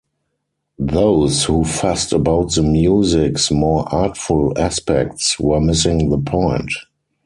Those 0.79 1.43
who 1.43 1.63
fussed 1.63 2.11
about 2.11 2.55
the 2.55 2.63
music's 2.63 3.51
more 3.51 3.87
artful 3.93 4.51
aspects 4.57 5.39
were 5.39 5.61
missing 5.61 6.09
the 6.09 6.17
point. 6.17 6.71